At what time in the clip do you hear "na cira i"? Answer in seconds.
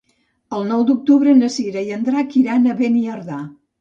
1.41-1.93